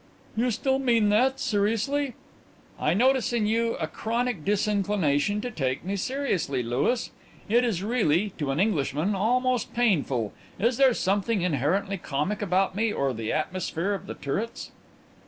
[0.35, 2.15] "You still mean that seriously?"
[2.79, 7.11] "I notice in you a chronic disinclination to take me seriously, Louis.
[7.47, 10.33] It is really to an Englishman almost painful.
[10.59, 14.71] Is there something inherently comic about me or the atmosphere of The Turrets?"